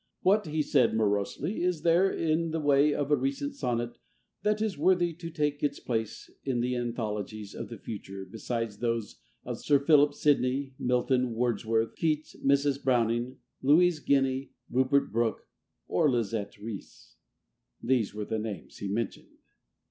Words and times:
What 0.23 0.47
(he 0.47 0.63
said 0.63 0.95
morosely) 0.95 1.61
is 1.61 1.83
there 1.83 2.09
in 2.09 2.49
the 2.49 2.59
way 2.59 2.91
of 2.91 3.11
a 3.11 3.15
recent 3.15 3.53
sonnet 3.55 3.99
that 4.41 4.59
is 4.59 4.75
worthy 4.75 5.13
to 5.13 5.29
take 5.29 5.61
its 5.61 5.79
place 5.79 6.27
in 6.43 6.59
the 6.59 6.75
anthologies 6.75 7.53
of 7.53 7.69
the 7.69 7.77
future 7.77 8.25
beside 8.25 8.71
those 8.71 9.21
of 9.45 9.59
Sir 9.59 9.77
Philip 9.77 10.15
Sidney, 10.15 10.73
Milton, 10.79 11.33
Wordsworth, 11.35 11.93
Keats, 11.95 12.35
Mrs. 12.43 12.83
Browning, 12.83 13.37
Louise 13.61 14.03
Guiney, 14.03 14.49
Rupert 14.71 15.11
Brooke, 15.11 15.47
or 15.87 16.09
Lizette 16.09 16.57
Reese? 16.57 17.17
(These 17.83 18.15
were 18.15 18.25
the 18.25 18.39
names 18.39 18.77
he 18.79 18.87
mentioned.) 18.87 19.37